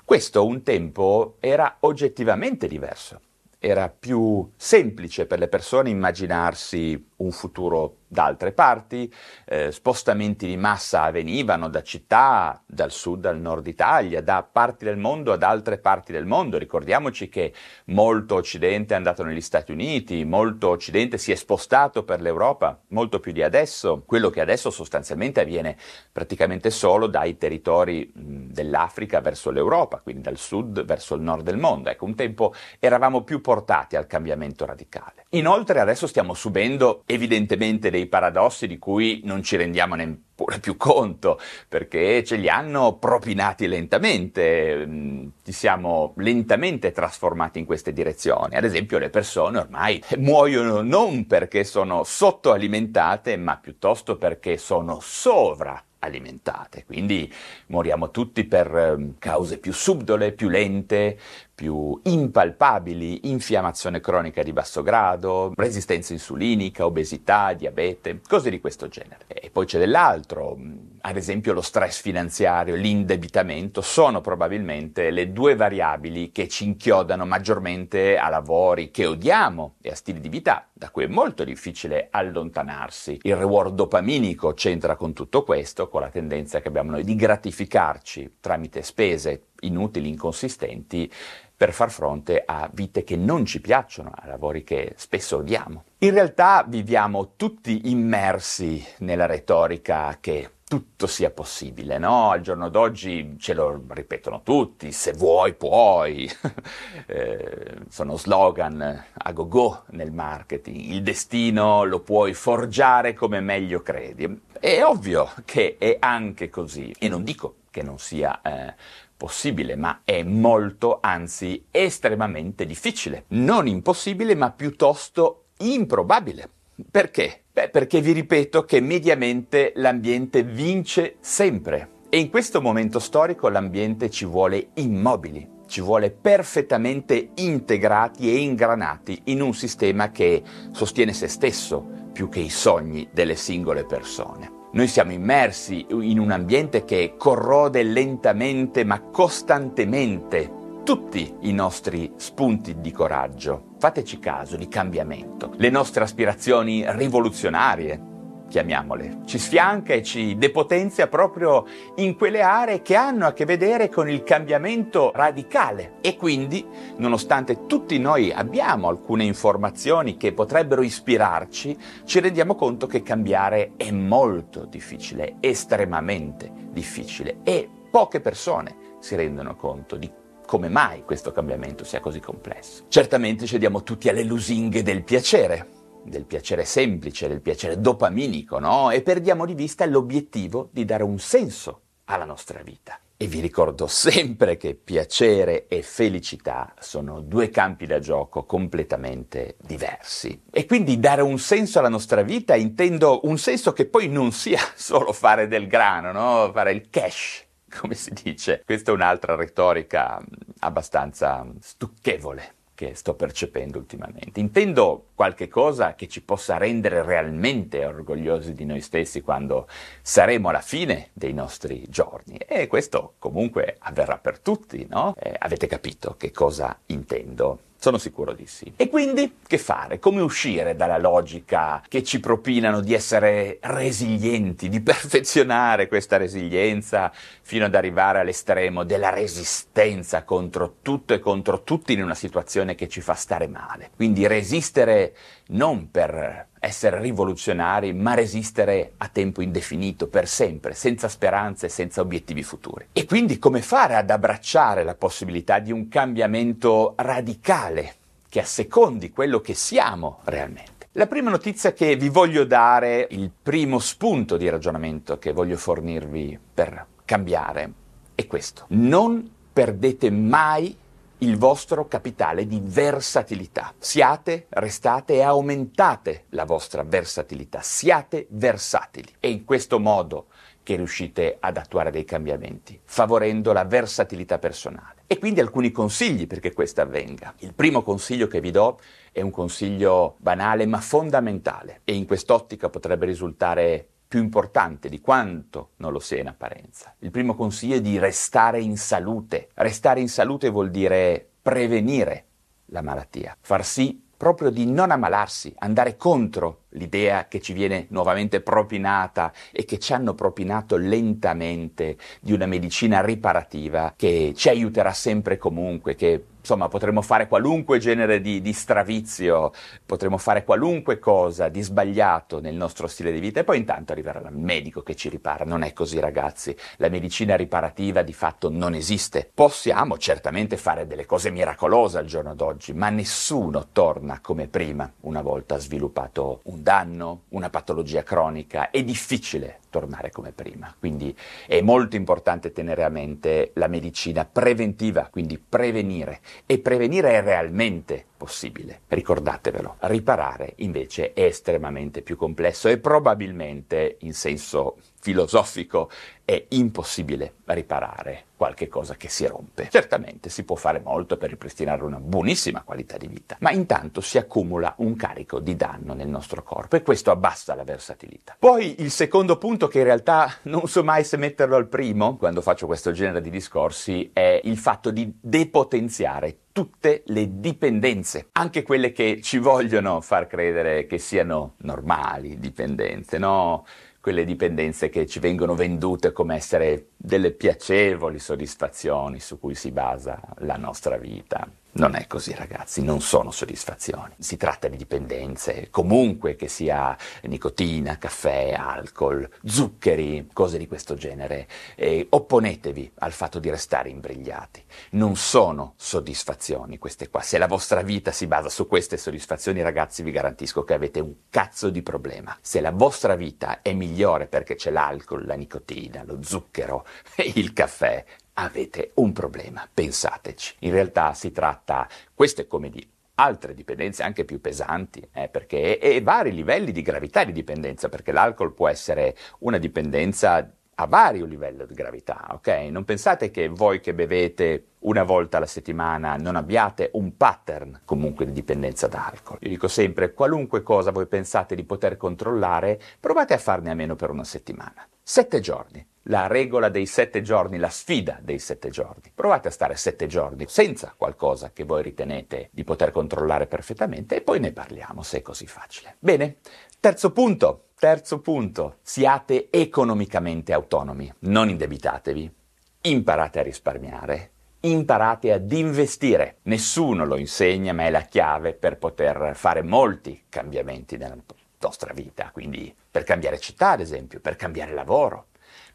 Questo 0.04 0.46
un 0.46 0.64
tempo 0.64 1.36
era 1.42 1.78
oggettivamente 1.82 2.68
diverso. 2.68 3.20
Era 3.60 3.90
più 3.90 4.50
semplice 4.56 5.26
per 5.26 5.40
le 5.40 5.50
persone 5.50 5.90
immaginarsi 5.90 7.10
un 7.18 7.32
futuro 7.32 7.98
da 8.08 8.24
altre 8.26 8.54
parti, 8.54 9.12
eh, 9.46 9.72
spostamenti 9.72 10.48
di 10.48 10.56
massa 10.56 11.04
avvenivano 11.04 11.68
da 11.68 11.84
città, 11.84 12.62
dal 12.66 12.92
sud 12.92 13.26
al 13.26 13.40
nord 13.40 13.68
Italia, 13.68 14.22
da 14.22 14.48
parti 14.50 14.86
del 14.86 14.98
mondo 14.98 15.34
ad 15.34 15.44
altre 15.44 15.78
parti 15.78 16.12
del 16.12 16.26
mondo. 16.26 16.58
Ricordiamoci 16.58 17.28
che 17.28 17.54
molto 17.86 18.36
Occidente 18.36 18.94
è 18.94 18.98
andato 18.98 19.24
negli 19.24 19.42
Stati 19.42 19.72
Uniti, 19.72 20.24
molto 20.24 20.70
Occidente 20.70 21.18
si 21.18 21.32
è 21.32 21.36
spostato 21.36 22.04
per 22.04 22.22
l'Europa, 22.22 22.80
molto 22.90 23.20
più 23.20 23.32
di 23.32 23.44
adesso. 23.44 24.04
Quello 24.06 24.30
che 24.30 24.42
adesso 24.42 24.70
sostanzialmente 24.70 25.42
avviene 25.42 25.76
praticamente 26.12 26.70
solo 26.70 27.08
dai 27.08 27.38
territori 27.38 28.10
dell'Africa 28.14 29.20
verso 29.20 29.52
l'Europa, 29.52 30.00
quindi 30.00 30.22
dal 30.22 30.38
sud 30.38 30.86
verso 30.86 31.16
il 31.16 31.22
nord 31.22 31.44
del 31.44 31.58
mondo. 31.58 31.90
Ecco, 31.90 32.06
un 32.06 32.16
tempo 32.16 32.54
eravamo 32.80 33.24
più 33.24 33.42
portati 33.42 33.96
al 33.98 34.08
cambiamento 34.08 34.66
radicale. 34.66 35.26
Inoltre 35.32 35.82
adesso 35.82 36.08
stiamo 36.08 36.34
subendo 36.34 37.04
evidentemente 37.10 37.90
dei 37.90 38.06
paradossi 38.06 38.68
di 38.68 38.78
cui 38.78 39.22
non 39.24 39.42
ci 39.42 39.56
rendiamo 39.56 39.96
neppure 39.96 40.60
più 40.60 40.76
conto, 40.76 41.40
perché 41.68 42.22
ce 42.26 42.36
li 42.36 42.50
hanno 42.50 42.98
propinati 42.98 43.66
lentamente, 43.66 44.86
mm, 44.86 45.28
ci 45.44 45.54
siamo 45.54 46.14
lentamente 46.18 46.92
trasformati 46.92 47.60
in 47.60 47.66
queste 47.66 47.94
direzioni. 47.94 48.56
Ad 48.56 48.66
esempio 48.66 49.00
le 49.00 49.10
persone 49.10 49.60
ormai 49.60 50.04
muoiono 50.18 50.82
non 50.82 51.26
perché 51.26 51.64
sono 51.64 52.04
sottoalimentate, 52.04 53.38
ma 53.38 53.56
piuttosto 53.56 54.18
perché 54.18 54.58
sono 54.58 55.00
sovra 55.02 55.82
alimentate, 56.00 56.86
quindi 56.86 57.32
moriamo 57.68 58.12
tutti 58.12 58.44
per 58.44 58.76
ehm, 58.76 59.16
cause 59.18 59.58
più 59.58 59.74
subdole, 59.74 60.32
più 60.32 60.48
lente, 60.48 61.18
più 61.58 62.00
impalpabili, 62.04 63.32
infiammazione 63.32 64.00
cronica 64.00 64.44
di 64.44 64.54
basso 64.54 64.84
grado, 64.84 65.54
resistenza 65.56 66.14
insulinica, 66.14 66.86
obesità, 66.86 67.54
diabete, 67.54 68.22
cose 68.28 68.52
di 68.52 68.60
questo 68.60 68.88
genere. 68.88 69.26
E 69.26 69.50
poi 69.50 69.66
c'è 69.66 69.80
dell'altro, 69.80 70.56
ad 71.02 71.18
esempio 71.18 71.54
lo 71.54 71.62
stress 71.62 72.00
finanziario, 72.00 72.76
l'indebitamento, 72.76 73.82
sono 73.82 74.22
probabilmente 74.22 75.10
le 75.10 75.32
due 75.32 75.56
variabili 75.56 76.32
che 76.32 76.48
ci 76.48 76.64
inchiodano 76.64 77.26
maggiormente 77.26 78.20
a 78.20 78.30
lavori 78.30 78.92
che 78.92 79.08
odiamo 79.08 79.78
e 79.82 79.90
a 79.90 79.96
stili 79.96 80.20
di 80.20 80.30
vita 80.30 80.68
da 80.72 80.92
cui 80.92 81.06
è 81.06 81.08
molto 81.08 81.44
difficile 81.44 82.10
allontanarsi. 82.12 83.18
Il 83.24 83.36
reward 83.36 83.74
dopaminico 83.74 84.54
c'entra 84.54 84.96
con 84.96 85.12
tutto 85.12 85.42
questo, 85.42 85.90
con 85.90 86.02
la 86.02 86.10
tendenza 86.10 86.62
che 86.62 86.68
abbiamo 86.68 86.92
noi 86.92 87.04
di 87.04 87.16
gratificarci 87.16 88.36
tramite 88.40 88.84
spese 88.84 89.46
inutili, 89.62 90.10
inconsistenti, 90.10 91.12
per 91.58 91.74
far 91.74 91.90
fronte 91.90 92.44
a 92.46 92.70
vite 92.72 93.04
che 93.04 93.16
non 93.16 93.44
ci 93.44 93.60
piacciono, 93.60 94.12
a 94.14 94.28
lavori 94.28 94.64
che 94.64 94.94
spesso 94.96 95.38
odiamo. 95.38 95.86
In 96.00 96.12
realtà 96.12 96.64
viviamo 96.68 97.32
tutti 97.36 97.90
immersi 97.90 98.86
nella 99.00 99.26
retorica 99.26 100.16
che 100.22 100.52
tutto 100.68 101.08
sia 101.08 101.32
possibile, 101.32 101.98
no? 101.98 102.30
Al 102.30 102.42
giorno 102.42 102.70
d'oggi 102.70 103.38
ce 103.40 103.54
lo 103.54 103.82
ripetono 103.88 104.42
tutti, 104.44 104.92
se 104.92 105.14
vuoi 105.14 105.54
puoi, 105.54 106.30
eh, 107.08 107.78
sono 107.90 108.18
slogan 108.18 109.06
a 109.14 109.32
go-go 109.32 109.86
nel 109.92 110.12
marketing, 110.12 110.78
il 110.92 111.02
destino 111.02 111.86
lo 111.86 112.02
puoi 112.02 112.34
forgiare 112.34 113.14
come 113.14 113.40
meglio 113.40 113.82
credi. 113.82 114.42
È 114.60 114.84
ovvio 114.84 115.32
che 115.46 115.78
è 115.80 115.98
anche 116.00 116.50
così 116.50 116.94
e 117.00 117.08
non 117.08 117.24
dico 117.24 117.56
che 117.72 117.82
non 117.82 117.98
sia 117.98 118.42
eh, 118.42 118.74
possibile, 119.18 119.76
ma 119.76 120.02
è 120.04 120.24
molto, 120.24 121.00
anzi 121.02 121.66
estremamente 121.72 122.66
difficile. 122.66 123.26
Non 123.30 123.68
impossibile, 123.68 124.36
ma 124.36 124.52
piuttosto 124.52 125.48
improbabile. 125.58 126.50
Perché? 126.90 127.44
Beh, 127.52 127.70
perché 127.70 128.02
vi 128.02 128.12
ripeto 128.12 128.64
che 128.64 128.80
mediamente 128.80 129.74
l'ambiente 129.76 130.44
vince 130.44 131.16
sempre 131.20 131.96
e 132.10 132.20
in 132.20 132.30
questo 132.30 132.62
momento 132.62 133.00
storico 133.00 133.50
l'ambiente 133.50 134.10
ci 134.10 134.26
vuole 134.26 134.70
immobili, 134.76 135.46
ci 135.66 135.82
vuole 135.82 136.12
perfettamente 136.12 137.32
integrati 137.36 138.30
e 138.30 138.38
ingranati 138.38 139.24
in 139.26 139.42
un 139.42 139.54
sistema 139.54 140.12
che 140.12 140.44
sostiene 140.72 141.14
se 141.14 141.28
stesso 141.28 141.86
più 142.14 142.30
che 142.30 142.40
i 142.40 142.50
sogni 142.50 143.10
delle 143.12 143.36
singole 143.36 143.86
persone. 143.86 144.57
Noi 144.78 144.88
siamo 144.88 145.12
immersi 145.12 145.88
in 145.90 146.20
un 146.20 146.30
ambiente 146.30 146.86
che 146.86 147.16
corrode 147.18 147.82
lentamente 147.82 148.84
ma 148.84 149.02
costantemente 149.02 150.52
tutti 150.84 151.34
i 151.42 151.52
nostri 151.52 152.14
spunti 152.16 152.80
di 152.80 152.92
coraggio. 152.92 153.70
Fateci 153.80 154.20
caso 154.20 154.56
di 154.56 154.68
cambiamento. 154.68 155.52
Le 155.56 155.72
nostre 155.72 156.04
aspirazioni 156.04 156.86
rivoluzionarie, 156.86 158.00
chiamiamole, 158.48 159.20
ci 159.26 159.38
sfianca 159.38 159.94
e 159.94 160.04
ci 160.04 160.38
depotenzia 160.38 161.08
proprio 161.08 161.66
in 161.96 162.16
quelle 162.16 162.42
aree 162.42 162.82
che 162.82 162.96
hanno 162.96 163.26
a 163.26 163.34
che 163.34 163.46
vedere 163.46 163.90
con 163.90 164.10
il 164.10 164.24
cambiamento 164.24 165.12
radicale. 165.14 165.96
E 166.02 166.16
quindi, 166.16 166.66
nonostante 166.98 167.66
tutti 167.66 168.00
noi 168.00 168.32
abbiamo 168.32 168.88
alcune 168.88 169.24
informazioni 169.24 170.18
che 170.18 170.34
potrebbero 170.34 170.82
ispirarci, 170.82 171.78
ci 172.06 172.20
rendiamo 172.20 172.56
conto 172.56 172.88
che 172.88 173.04
cambiare 173.04 173.74
è 173.78 173.92
molto 173.92 174.66
difficile, 174.66 175.36
estremamente 175.40 176.52
difficile 176.72 177.38
e 177.44 177.70
poche 177.90 178.20
persone 178.20 178.76
si 179.00 179.16
rendono 179.16 179.56
conto 179.56 179.96
di 179.96 180.10
come 180.46 180.70
mai 180.70 181.04
questo 181.04 181.32
cambiamento 181.32 181.84
sia 181.84 182.00
così 182.00 182.20
complesso. 182.20 182.86
Certamente 182.88 183.46
cediamo 183.46 183.84
tutti 183.84 184.08
alle 184.08 184.24
lusinghe 184.24 184.82
del 184.82 185.04
piacere, 185.04 185.77
del 186.04 186.26
piacere 186.26 186.66
semplice, 186.66 187.28
del 187.28 187.42
piacere 187.42 187.80
dopaminico, 187.80 188.60
no? 188.60 188.92
E 188.92 189.02
perdiamo 189.02 189.46
di 189.46 189.54
vista 189.54 189.86
l'obiettivo 189.86 190.70
di 190.72 190.86
dare 190.86 191.04
un 191.04 191.20
senso 191.20 191.82
alla 192.06 192.26
nostra 192.26 192.62
vita. 192.62 193.00
E 193.20 193.26
vi 193.26 193.40
ricordo 193.40 193.88
sempre 193.88 194.58
che 194.58 194.76
piacere 194.76 195.68
e 195.68 195.82
felicità 195.82 196.74
sono 196.80 197.20
due 197.20 197.50
campi 197.50 197.88
da 197.88 197.98
gioco 197.98 198.44
completamente 198.44 199.56
diversi. 199.66 200.44
E 200.52 200.68
quindi 200.68 201.00
dare 201.00 201.24
un 201.24 201.40
senso 201.40 201.80
alla 201.80 201.90
nostra 201.90 202.22
vita 202.22 202.56
intendo 202.56 203.22
un 203.24 203.40
senso 203.40 203.74
che 203.74 203.88
poi 203.88 204.08
non 204.08 204.32
sia 204.32 204.60
solo 204.76 205.14
fare 205.14 205.48
del 205.48 205.66
grano, 205.66 206.12
no? 206.12 206.52
Fare 206.54 206.72
il 206.72 206.90
cash, 206.92 207.44
come 207.80 207.96
si 207.96 208.12
dice. 208.14 208.62
Questa 208.64 208.92
è 208.92 208.94
un'altra 208.94 209.36
retorica 209.36 210.24
abbastanza 210.60 211.44
stucchevole 211.60 212.57
che 212.78 212.94
sto 212.94 213.16
percependo 213.16 213.80
ultimamente. 213.80 214.40
Intendo 214.40 215.08
qualche 215.16 215.48
cosa 215.48 215.96
che 215.96 216.08
ci 216.08 216.22
possa 216.22 216.58
rendere 216.58 217.02
realmente 217.02 217.84
orgogliosi 217.84 218.54
di 218.54 218.66
noi 218.66 218.82
stessi 218.82 219.22
quando 219.22 219.68
saremo 220.04 220.50
alla 220.50 220.62
fine 220.62 221.10
dei 221.14 221.34
nostri 221.34 221.88
giorni. 221.90 222.38
E 222.38 222.68
questo 222.68 223.16
comunque 223.18 223.78
avverrà 223.80 224.20
per 224.20 224.38
tutti, 224.38 224.86
no? 224.88 225.16
Eh, 225.18 225.34
avete 225.40 225.66
capito 225.66 226.18
che 226.20 226.30
cosa 226.30 226.78
intendo? 226.86 227.62
Sono 227.80 228.00
sicuro 228.00 228.34
di 228.34 228.48
sì. 228.48 228.74
E 228.76 228.90
quindi 228.90 229.38
che 229.46 229.60
fare? 229.60 230.00
Come 230.00 230.20
uscire 230.22 230.76
dalla 230.76 230.98
logica 230.98 231.84
che 231.88 232.04
ci 232.04 232.20
propinano 232.20 232.82
di 232.82 232.94
essere 232.94 233.60
resilienti, 233.62 234.68
di 234.68 234.82
perfezionare 234.82 235.88
questa 235.88 236.18
resilienza 236.18 237.12
fino 237.42 237.66
ad 237.66 237.76
arrivare 237.76 238.20
all'estremo 238.20 238.84
della 238.84 239.10
resistenza 239.10 240.24
contro 240.24 240.78
tutto 240.82 241.14
e 241.14 241.20
contro 241.20 241.62
tutti 241.62 241.94
in 241.94 242.02
una 242.02 242.16
situazione 242.16 242.74
che 242.74 242.88
ci 242.88 243.00
fa 243.00 243.14
stare 243.14 243.48
male? 243.48 243.92
Quindi 243.96 244.26
resistere 244.26 245.16
non 245.50 245.92
per 245.92 246.48
essere 246.68 247.00
rivoluzionari, 247.00 247.94
ma 247.94 248.14
resistere 248.14 248.94
a 248.98 249.08
tempo 249.08 249.42
indefinito, 249.42 250.08
per 250.08 250.28
sempre, 250.28 250.74
senza 250.74 251.08
speranze, 251.08 251.70
senza 251.70 252.02
obiettivi 252.02 252.44
futuri. 252.44 252.88
E 252.94 253.06
quindi 253.06 253.40
come 253.40 253.62
fare 253.62 253.96
ad 253.96 254.10
abbracciare 254.10 254.84
la 254.84 254.96
possibilità 254.96 255.60
di 255.60 255.72
un 255.72 255.88
cambiamento 255.88 256.94
radicale 256.98 257.96
che 258.30 258.42
assecondi 258.42 259.12
quello 259.12 259.40
che 259.40 259.54
siamo 259.54 260.20
realmente? 260.26 260.90
La 260.94 261.08
prima 261.08 261.30
notizia 261.30 261.74
che 261.74 261.96
vi 261.96 262.10
voglio 262.10 262.44
dare, 262.44 263.08
il 263.12 263.32
primo 263.42 263.80
spunto 263.80 264.36
di 264.36 264.50
ragionamento 264.50 265.20
che 265.20 265.32
voglio 265.32 265.58
fornirvi 265.58 266.40
per 266.54 266.86
cambiare, 267.06 267.72
è 268.16 268.26
questo. 268.26 268.66
Non 268.70 269.30
perdete 269.54 270.10
mai 270.10 270.76
il 271.20 271.38
vostro 271.38 271.88
capitale 271.88 272.46
di 272.46 272.62
versatilità. 272.64 273.74
Siate, 273.80 274.46
restate 274.50 275.16
e 275.16 275.22
aumentate 275.22 276.26
la 276.30 276.46
vostra 276.46 276.84
versatilità. 276.84 277.62
Siate 277.62 278.28
versatili. 278.30 279.16
È 279.20 279.26
in 279.26 279.44
questo 279.44 279.80
modo 279.80 280.28
che 280.62 280.76
riuscite 280.76 281.38
ad 281.40 281.58
attuare 281.58 281.92
dei 281.92 282.04
cambiamenti, 282.04 282.80
favorendo 282.84 283.54
la 283.54 283.64
versatilità 283.64 284.38
personale. 284.38 285.04
E 285.08 285.18
quindi 285.18 285.40
alcuni 285.40 285.72
consigli 285.72 286.28
perché 286.28 286.54
questo 286.54 286.82
avvenga. 286.82 287.34
Il 287.40 287.54
primo 287.54 287.82
consiglio 287.82 288.28
che 288.28 288.42
vi 288.42 288.52
do 288.52 288.78
è 289.12 289.22
un 289.22 289.32
consiglio 289.32 290.18
banale 290.20 290.66
ma 290.66 290.82
fondamentale 290.82 291.82
e 291.86 291.96
in 291.96 292.06
quest'ottica 292.06 292.70
potrebbe 292.70 293.06
risultare 293.06 293.88
più 294.08 294.20
importante 294.20 294.90
di 294.90 295.02
quanto 295.02 295.72
non 295.78 295.92
lo 295.92 296.00
sia 296.00 296.20
in 296.20 296.28
apparenza. 296.28 296.96
Il 297.00 297.12
primo 297.12 297.36
consiglio 297.36 297.76
è 297.76 297.82
di 297.82 297.98
restare 298.00 298.62
in 298.62 298.78
salute. 298.78 299.50
Restare 299.56 300.00
in 300.00 300.10
salute 300.10 300.50
vuol 300.50 300.72
dire 300.72 301.28
prevenire 301.42 302.26
la 302.68 302.82
malattia, 302.82 303.38
far 303.40 303.64
sì 303.64 304.06
proprio 304.18 304.50
di 304.50 304.66
non 304.66 304.90
ammalarsi, 304.90 305.54
andare 305.60 305.96
contro 305.96 306.64
l'idea 306.70 307.28
che 307.28 307.40
ci 307.40 307.54
viene 307.54 307.86
nuovamente 307.90 308.42
propinata 308.42 309.32
e 309.52 309.64
che 309.64 309.78
ci 309.78 309.94
hanno 309.94 310.16
propinato 310.16 310.76
lentamente 310.76 311.98
di 312.20 312.34
una 312.34 312.48
medicina 312.48 313.02
riparativa 313.02 313.94
che 313.96 314.34
ci 314.36 314.50
aiuterà 314.50 314.92
sempre 314.92 315.36
e 315.36 315.38
comunque, 315.38 315.94
che 315.94 316.26
insomma 316.48 316.70
potremmo 316.70 317.02
fare 317.02 317.28
qualunque 317.28 317.78
genere 317.78 318.22
di, 318.22 318.42
di, 318.42 318.54
stravizio, 318.54 319.52
potremmo 319.86 320.18
fare 320.18 320.46
qualunque 320.46 320.98
cosa 320.98 321.50
di 321.50 321.62
sbagliato 321.62 322.40
nel 322.40 322.56
nostro 322.56 322.88
stile 322.88 323.12
di 323.12 323.20
vita 323.20 323.42
e 323.42 323.44
poi 323.44 323.58
intanto 323.58 323.92
arriverà 323.92 324.22
il 324.30 324.38
medico 324.38 324.82
che 324.82 324.96
ci 324.96 325.10
ripara. 325.10 325.44
Non 325.44 325.64
è 325.64 325.74
così 325.74 326.00
ragazzi, 326.00 326.56
la 326.78 326.88
medicina 326.88 327.36
riparativa 327.36 328.02
di 328.02 328.14
fatto 328.14 328.50
non 328.50 328.76
esiste. 328.76 329.30
Possiamo 329.34 329.98
certamente 329.98 330.56
fare 330.56 330.88
delle 330.88 331.06
cose 331.06 331.32
miracolose 331.32 331.98
al 331.98 332.06
giorno 332.06 332.34
d'oggi, 332.34 332.72
ma 332.72 332.90
nessuno 332.90 333.68
torna 333.74 334.22
come 334.22 334.48
prima 334.48 334.90
una 335.02 335.22
volta 335.22 335.58
sviluppato 335.58 336.40
un 336.44 336.64
danno, 336.64 337.24
una 337.30 337.50
patologia 337.50 338.04
cronica. 338.04 338.70
È 338.70 338.82
difficile 338.84 339.60
tornare 339.70 340.12
come 340.12 340.32
prima, 340.32 340.74
quindi 340.78 341.16
è 341.46 341.62
molto 341.62 341.96
importante 341.96 342.52
tenere 342.52 342.84
a 342.84 342.90
mente 342.90 343.52
la 343.56 343.68
medicina 343.68 344.26
preventiva, 344.26 345.08
quindi 345.12 345.38
prevenire. 345.38 346.22
E 346.46 346.60
prevenire 346.60 347.12
è 347.12 347.22
realmente 347.22 348.06
possibile. 348.18 348.82
Ricordatevelo, 348.88 349.78
riparare 349.82 350.54
invece 350.58 351.14
è 351.14 351.24
estremamente 351.24 352.02
più 352.02 352.18
complesso 352.18 352.68
e 352.68 352.80
probabilmente 352.80 353.98
in 354.02 354.14
senso 354.14 354.78
filosofico 355.00 355.90
è 356.26 356.46
impossibile 356.50 357.36
riparare 357.46 358.26
qualche 358.38 358.68
cosa 358.68 358.96
che 358.96 359.10
si 359.10 359.26
rompe. 359.26 359.68
Certamente 359.70 360.30
si 360.30 360.44
può 360.44 360.56
fare 360.56 360.80
molto 360.80 361.18
per 361.18 361.32
ripristinare 361.32 361.84
una 361.84 362.00
buonissima 362.00 362.62
qualità 362.62 362.96
di 362.96 363.08
vita, 363.08 363.36
ma 363.40 363.52
intanto 363.52 364.00
si 364.00 364.18
accumula 364.20 364.76
un 364.78 364.96
carico 364.96 365.40
di 365.40 365.56
danno 365.56 365.94
nel 365.94 366.08
nostro 366.08 366.44
corpo 366.44 366.76
e 366.76 366.84
questo 366.84 367.10
abbassa 367.10 367.56
la 367.56 367.64
versatilità. 367.64 368.36
Poi 368.38 368.82
il 368.82 368.92
secondo 368.92 369.38
punto 369.38 369.68
che 369.68 369.80
in 369.80 369.86
realtà 369.86 370.32
non 370.44 370.68
so 370.68 370.84
mai 370.84 371.04
se 371.04 371.18
metterlo 371.18 371.56
al 371.56 371.68
primo 371.68 372.16
quando 372.16 372.42
faccio 372.42 372.68
questo 372.68 372.92
genere 372.92 373.22
di 373.22 373.32
discorsi 373.32 374.12
è 374.14 374.40
il 374.44 374.58
fatto 374.58 374.92
di 374.92 375.12
depotenziare 375.20 376.38
tutte 376.52 377.04
le 377.08 377.40
dipendenze, 377.40 378.30
anche 378.34 378.64
quelle 378.64 378.92
che 378.92 379.20
ci 379.22 379.38
vogliono 379.38 380.02
far 380.02 380.28
credere 380.28 380.86
che 380.86 380.98
siano 380.98 381.54
normali 381.58 382.40
dipendenze, 382.40 383.18
no? 383.18 383.64
quelle 384.08 384.24
dipendenze 384.24 384.88
che 384.88 385.06
ci 385.06 385.20
vengono 385.20 385.54
vendute 385.54 386.14
come 386.14 386.36
essere 386.36 386.92
delle 386.98 387.32
piacevoli 387.32 388.20
soddisfazioni 388.20 389.20
su 389.20 389.40
cui 389.40 389.56
si 389.56 389.72
basa 389.72 390.20
la 390.40 390.58
nostra 390.58 390.98
vita. 390.98 391.48
Non 391.78 391.94
è 391.94 392.08
così 392.08 392.34
ragazzi, 392.34 392.82
non 392.82 393.02
sono 393.02 393.30
soddisfazioni. 393.30 394.16
Si 394.18 394.36
tratta 394.36 394.68
di 394.68 394.78
dipendenze, 394.78 395.68
comunque 395.70 396.36
che 396.36 396.48
sia 396.48 396.98
nicotina, 397.24 398.00
caffè, 398.00 398.54
alcol, 398.58 399.30
zuccheri, 399.46 400.28
cose 400.34 400.58
di 400.58 400.66
questo 400.66 400.96
genere. 400.96 401.48
E 401.76 402.08
opponetevi 402.10 402.94
al 402.96 403.12
fatto 403.12 403.38
di 403.38 403.52
restare 403.52 403.90
imbrigliati. 403.90 404.64
Non 404.92 405.16
sono 405.16 405.74
soddisfazioni 405.76 406.80
queste 406.80 407.10
qua. 407.10 407.22
Se 407.22 407.38
la 407.38 407.48
vostra 407.48 407.84
vita 407.84 408.12
si 408.12 408.26
basa 408.26 408.50
su 408.50 408.66
queste 408.66 408.98
soddisfazioni 408.98 409.62
ragazzi 409.62 410.02
vi 410.02 410.10
garantisco 410.10 410.64
che 410.64 410.74
avete 410.74 411.00
un 411.00 411.14
cazzo 411.30 411.70
di 411.70 411.84
problema. 411.84 412.36
Se 412.42 412.60
la 412.60 412.72
vostra 412.72 413.16
vita 413.16 413.62
è 413.62 413.74
migliore 413.74 414.26
perché 414.26 414.56
c'è 414.56 414.72
l'alcol, 414.72 415.28
la 415.28 415.36
nicotina, 415.36 416.04
lo 416.04 416.24
zucchero 416.24 416.87
il 417.36 417.54
caffè, 417.54 418.04
avete 418.34 418.92
un 418.96 419.12
problema, 419.14 419.68
pensateci. 419.72 420.56
In 420.60 420.72
realtà 420.72 421.14
si 421.14 421.32
tratta, 421.32 421.88
questo 422.14 422.42
è 422.42 422.48
come 422.48 422.70
di 422.70 422.88
altre 423.16 423.54
dipendenze 423.54 424.04
anche 424.04 424.26
più 424.26 424.40
pesanti, 424.40 425.08
eh, 425.12 425.28
perché 425.28 425.80
e 425.80 426.02
vari 426.02 426.34
livelli 426.34 426.72
di 426.72 426.82
gravità 426.82 427.24
di 427.24 427.32
dipendenza, 427.32 427.90
perché 427.90 428.12
l'alcol 428.12 428.54
può 428.54 428.68
essere 428.68 429.16
una 429.40 429.58
dipendenza 429.58 430.52
a 430.80 430.86
vario 430.86 431.26
livello 431.26 431.66
di 431.66 431.74
gravità, 431.74 432.28
ok? 432.34 432.48
Non 432.70 432.86
pensate 432.86 433.32
che 433.32 433.48
voi 433.48 433.80
che 433.80 433.96
bevete 433.96 434.66
una 434.82 435.02
volta 435.02 435.38
alla 435.38 435.48
settimana 435.48 436.16
non 436.18 436.36
abbiate 436.36 436.92
un 436.94 437.18
pattern 437.18 437.82
comunque 437.84 438.26
di 438.26 438.32
dipendenza 438.32 438.88
da 438.88 439.08
alcol. 439.08 439.40
Io 439.42 439.50
dico 439.50 439.68
sempre, 439.68 440.14
qualunque 440.14 440.62
cosa 440.62 440.92
voi 440.92 441.08
pensate 441.08 441.56
di 441.56 441.64
poter 441.64 441.98
controllare, 441.98 442.80
provate 443.00 443.34
a 443.34 443.40
farne 443.40 443.72
a 443.72 443.74
meno 443.74 443.96
per 443.96 444.12
una 444.12 444.24
settimana. 444.24 444.88
Sette 445.02 445.40
giorni 445.40 445.84
la 446.10 446.28
regola 446.28 446.70
dei 446.70 446.86
sette 446.86 447.22
giorni, 447.22 447.58
la 447.58 447.70
sfida 447.70 448.20
dei 448.22 448.40
sette 448.40 448.70
giorni. 448.70 449.12
Provate 449.14 449.48
a 449.48 449.52
stare 449.52 449.76
sette 449.76 450.08
giorni 450.08 450.46
senza 450.48 450.94
qualcosa 450.96 451.52
che 451.52 451.64
voi 451.64 451.84
ritenete 451.84 452.50
di 452.52 452.64
poter 452.64 452.92
controllare 452.92 453.48
perfettamente 453.48 454.18
e 454.18 454.22
poi 454.22 454.40
ne 454.40 454.52
parliamo 454.52 455.04
se 455.04 455.20
è 455.20 455.22
così 455.22 455.48
facile. 455.48 455.96
Bene, 456.00 456.38
terzo 456.80 457.12
punto. 457.12 457.64
Terzo 457.80 458.22
punto, 458.22 458.78
siate 458.82 459.50
economicamente 459.52 460.52
autonomi, 460.52 461.14
non 461.20 461.48
indebitatevi, 461.48 462.34
imparate 462.82 463.38
a 463.40 463.44
risparmiare, 463.44 464.32
imparate 464.62 465.32
ad 465.32 465.52
investire. 465.52 466.38
Nessuno 466.44 467.06
lo 467.06 467.18
insegna, 467.18 467.74
ma 467.74 467.86
è 467.86 467.92
la 467.92 468.02
chiave 468.02 468.54
per 468.54 468.80
poter 468.80 469.36
fare 469.36 469.62
molti 469.62 470.24
cambiamenti 470.28 470.98
nella 470.98 471.18
nostra 471.60 471.94
vita, 471.94 472.32
quindi 472.32 472.76
per 472.90 473.04
cambiare 473.04 473.38
città, 473.38 473.70
ad 473.72 473.82
esempio, 473.82 474.20
per 474.22 474.36
cambiare 474.36 474.74
lavoro, 474.74 475.27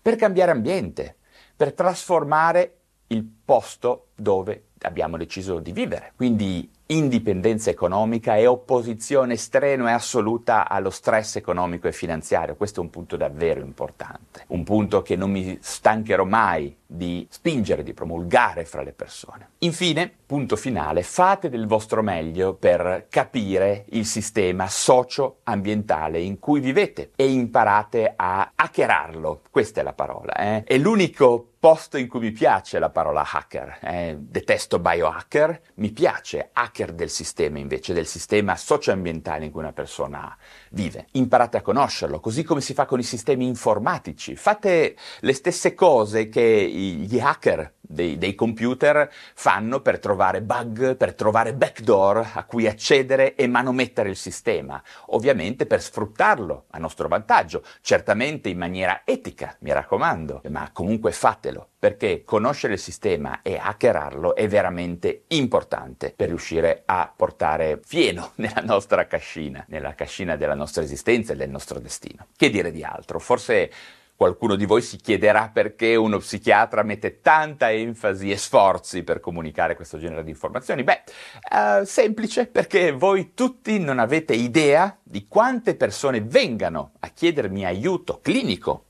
per 0.03 0.17
cambiare 0.17 0.51
ambiente, 0.51 1.17
per 1.57 1.73
trasformare 1.73 2.79
il 3.07 3.25
posto 3.25 4.09
dove 4.17 4.71
abbiamo 4.81 5.17
deciso 5.17 5.61
di 5.61 5.73
vivere. 5.73 6.13
Quindi 6.17 6.69
indipendenza 6.97 7.71
economica 7.71 8.37
e 8.37 8.47
opposizione 8.47 9.37
strenua 9.37 9.91
e 9.91 9.95
assoluta 9.95 10.69
allo 10.69 10.91
stress 10.91 11.37
economico 11.37 11.89
e 11.89 11.93
finanziario. 11.93 12.57
Questo 12.57 12.81
è 12.81 12.83
un 12.83 12.91
punto 12.91 13.17
davvero 13.17 13.61
importante, 13.61 14.45
un 14.49 14.65
punto 14.65 15.03
che 15.03 15.17
non 15.17 15.31
mi 15.31 15.59
stancherò 15.61 16.25
mai 16.25 16.77
di 16.93 17.27
spingere, 17.31 17.83
di 17.83 17.95
promulgare 17.95 18.65
fra 18.65 18.83
le 18.83 18.93
persone. 18.93 19.51
Infine, 19.59 20.13
punto 20.27 20.57
finale, 20.57 21.03
fate 21.03 21.49
del 21.49 21.67
vostro 21.67 22.03
meglio 22.03 22.55
per 22.55 23.07
capire 23.09 23.87
il 23.91 24.05
sistema 24.05 24.69
socio-ambientale 24.69 26.21
in 26.21 26.39
cui 26.39 26.61
vivete 26.61 27.13
e 27.17 27.31
imparate 27.31 28.13
a 28.15 28.53
hackerarlo. 28.55 29.43
Questa 29.51 29.81
è 29.81 29.85
la 29.85 29.95
parola. 29.95 30.35
Eh? 30.35 30.65
È 30.65 30.77
l'unico 30.77 31.47
posto 31.63 31.97
in 31.97 32.09
cui 32.09 32.19
mi 32.19 32.33
piace 32.33 32.81
la 32.81 32.91
parola 32.91 33.25
hacker. 33.25 33.79
Eh? 33.83 34.17
Detesto 34.19 34.81
biohacker, 34.81 35.61
mi 35.75 35.93
piace 35.93 36.51
hacker 36.53 36.82
hacker 36.83 36.93
del 36.93 37.11
sistema 37.11 37.59
invece, 37.59 37.95
del 37.95 38.07
sistema 38.07 38.57
socioambientale 38.57 39.45
in 39.45 39.51
cui 39.51 39.61
una 39.61 39.73
persona 39.73 40.37
vive. 40.71 41.07
Imparate 41.13 41.59
a 41.59 41.63
conoscerlo, 41.63 42.21
così 42.21 42.43
come 42.43 42.61
si 42.61 42.75
fa 42.75 42.85
con 42.85 42.99
i 42.99 43.05
sistemi 43.05 43.47
informatici. 43.47 44.37
Fate 44.37 44.97
le 45.21 45.33
stesse 45.33 45.75
cose 45.75 46.29
che 46.29 46.69
gli 46.69 47.19
hacker 47.19 47.75
dei, 47.81 48.19
dei, 48.19 48.35
computer 48.35 49.11
fanno 49.35 49.81
per 49.81 49.99
trovare 49.99 50.43
bug, 50.43 50.97
per 50.97 51.15
trovare 51.15 51.55
backdoor 51.55 52.31
a 52.35 52.45
cui 52.45 52.67
accedere 52.67 53.35
e 53.35 53.47
manomettere 53.47 54.09
il 54.09 54.17
sistema, 54.17 54.83
ovviamente 55.07 55.67
per 55.67 55.83
sfruttarlo 55.83 56.67
a 56.71 56.79
nostro 56.79 57.09
vantaggio, 57.09 57.63
certamente 57.83 58.49
in 58.49 58.59
maniera 58.59 59.03
etica, 59.05 59.57
mi 59.61 59.73
raccomando, 59.73 60.43
ma 60.49 60.71
comunque 60.73 61.13
fatelo, 61.13 61.69
perché 61.83 62.23
conoscere 62.23 62.75
il 62.75 62.79
sistema 62.79 63.43
e 63.43 63.59
hackerarlo 63.61 64.37
è 64.37 64.47
veramente 64.47 65.25
importante 65.27 66.15
per 66.15 66.29
riuscire 66.29 66.85
a 66.87 67.13
portare 67.13 67.81
fieno 67.85 68.31
nella 68.39 68.63
nostra 68.63 69.09
cascina, 69.09 69.65
nella 69.67 69.93
cascina 69.97 70.37
della 70.37 70.55
nostra 70.55 70.85
esistenza 70.85 71.33
e 71.33 71.37
del 71.37 71.51
nostro 71.51 71.81
destino. 71.81 72.29
Che 72.37 72.51
dire 72.51 72.71
di 72.71 72.85
altro? 72.85 73.19
Forse 73.19 73.71
Qualcuno 74.15 74.55
di 74.55 74.67
voi 74.67 74.83
si 74.83 74.99
chiederà 74.99 75.51
perché 75.53 75.97
uno 75.97 76.19
psichiatra 76.19 76.85
mette 76.85 77.21
tanta 77.21 77.73
enfasi 77.73 78.31
e 78.31 78.37
sforzi 78.37 79.03
per 79.03 79.19
comunicare 79.19 79.75
questo 79.75 79.99
genere 79.99 80.23
di 80.23 80.31
informazioni. 80.31 80.85
Beh, 80.85 81.03
eh, 81.51 81.85
semplice, 81.85 82.47
perché 82.47 82.93
voi 82.93 83.33
tutti 83.35 83.81
non 83.81 83.99
avete 83.99 84.35
idea 84.35 84.97
di 85.03 85.27
quante 85.27 85.75
persone 85.75 86.21
vengano 86.21 86.93
a 87.01 87.09
chiedermi 87.09 87.65
aiuto 87.65 88.21
clinico 88.23 88.85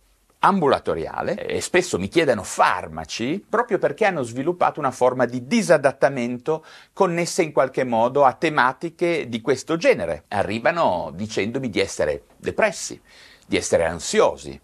ambulatoriale 0.45 1.47
e 1.47 1.61
spesso 1.61 1.99
mi 1.99 2.09
chiedono 2.09 2.43
farmaci 2.43 3.45
proprio 3.49 3.79
perché 3.79 4.07
hanno 4.07 4.23
sviluppato 4.23 4.81
una 4.81 4.91
forma 4.91 5.25
di 5.25 5.47
disadattamento 5.47 6.65
connessa 6.93 7.43
in 7.43 7.53
qualche 7.53 7.85
modo 7.85 8.25
a 8.25 8.33
tematiche 8.33 9.29
di 9.29 9.41
questo 9.41 9.77
genere. 9.77 10.25
Arrivano 10.29 11.13
dicendomi 11.15 11.71
di 11.71 11.79
essere 11.79 12.25
depressi, 12.37 13.01
di 13.47 13.57
essere 13.57 13.85
ansiosi, 13.85 14.61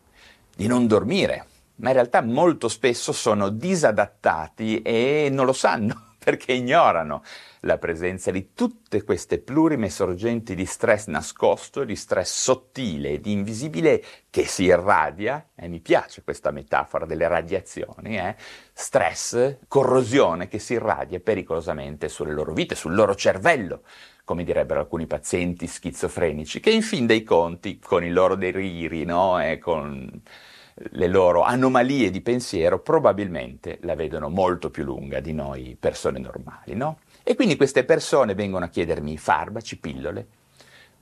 di 0.57 0.67
non 0.67 0.89
dormire, 0.89 1.47
ma 1.77 1.89
in 1.89 1.95
realtà 1.95 2.23
molto 2.23 2.69
spesso 2.69 3.13
sono 3.13 3.49
disadattati 3.49 4.83
e 4.83 5.29
non 5.31 5.47
lo 5.47 5.53
sanno 5.53 6.15
perché 6.19 6.53
ignorano 6.53 7.23
la 7.61 7.79
presenza 7.79 8.31
di 8.31 8.53
tutte 8.55 9.03
queste 9.03 9.39
plurime 9.39 9.91
sorgenti 9.91 10.55
di 10.55 10.65
stress 10.65 11.07
nascosto, 11.07 11.85
di 11.85 11.97
stress 11.97 12.43
sottile 12.43 13.11
e 13.11 13.21
di 13.21 13.33
invisibile 13.33 14.03
che 14.31 14.45
si 14.45 14.65
irradia, 14.65 15.49
e 15.55 15.69
mi 15.69 15.81
piace 15.81 16.23
questa 16.23 16.51
metafora 16.51 17.07
delle 17.07 17.27
radiazioni, 17.27 18.19
eh? 18.19 18.37
stress, 18.73 19.57
corrosione 19.67 20.49
che 20.49 20.59
si 20.59 20.75
irradia 20.75 21.21
pericolosamente 21.21 22.09
sulle 22.09 22.33
loro 22.33 22.53
vite, 22.53 22.75
sul 22.75 22.95
loro 22.95 23.15
cervello, 23.15 23.83
come 24.25 24.45
direbbero 24.45 24.81
alcuni 24.81 25.07
pazienti 25.07 25.67
schizofrenici, 25.67 26.61
che 26.61 26.71
in 26.71 26.83
fin 26.83 27.07
dei 27.07 27.23
conti, 27.23 27.79
con 27.79 28.05
i 28.05 28.11
loro 28.11 28.35
deliri 28.35 29.05
no? 29.05 29.43
e 29.43 29.59
con 29.59 30.23
le 30.91 31.07
loro 31.09 31.43
anomalie 31.43 32.11
di 32.11 32.21
pensiero, 32.21 32.81
probabilmente 32.81 33.79
la 33.83 33.95
vedono 33.95 34.29
molto 34.29 34.71
più 34.71 34.85
lunga 34.85 35.21
di 35.21 35.33
noi 35.33 35.77
persone 35.79 36.19
normali. 36.19 36.75
No? 36.75 36.99
E 37.31 37.35
quindi 37.35 37.57
queste 37.57 37.85
persone 37.85 38.35
vengono 38.35 38.65
a 38.65 38.69
chiedermi 38.69 39.19
farmaci, 39.19 39.77
pillole, 39.77 40.27